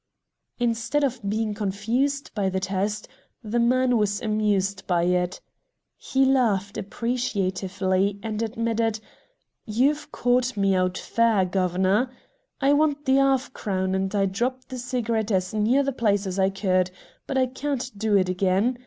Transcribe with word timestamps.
Instead 0.57 1.03
of 1.03 1.21
being 1.29 1.53
confused 1.53 2.33
by 2.33 2.49
the 2.49 2.59
test, 2.59 3.07
the 3.43 3.59
man 3.59 3.99
was 3.99 4.19
amused 4.19 4.87
by 4.87 5.03
it. 5.03 5.39
He 5.95 6.25
laughed 6.25 6.75
appreciatively 6.75 8.19
admitted. 8.23 8.99
"You've 9.63 10.11
caught 10.11 10.57
me 10.57 10.73
out 10.73 10.97
fair, 10.97 11.45
governor," 11.45 12.09
"I 12.59 12.73
want 12.73 13.05
the 13.05 13.19
'arf 13.19 13.53
crown, 13.53 13.93
and 13.93 14.15
I 14.15 14.25
dropped 14.25 14.69
the 14.69 14.79
cigarette 14.79 15.29
as 15.31 15.53
near 15.53 15.83
the 15.83 15.91
place 15.93 16.25
as 16.25 16.39
I 16.39 16.49
could. 16.49 16.89
But 17.27 17.37
I 17.37 17.45
can't 17.45 17.91
do 17.95 18.17
it 18.17 18.27
again. 18.27 18.79